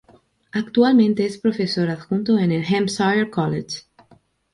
[0.51, 3.81] Actualmente es profesor adjunto en el Hampshire College.